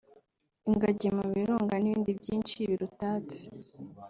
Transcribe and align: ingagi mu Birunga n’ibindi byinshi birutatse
ingagi 0.69 1.07
mu 1.17 1.25
Birunga 1.33 1.75
n’ibindi 1.79 2.11
byinshi 2.21 2.57
birutatse 2.69 3.41